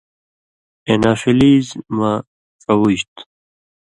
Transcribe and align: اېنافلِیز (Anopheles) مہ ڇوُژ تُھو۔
اېنافلِیز 0.89 1.67
(Anopheles) 1.69 1.69
مہ 1.97 2.11
ڇوُژ 2.61 2.99
تُھو۔ 3.13 3.23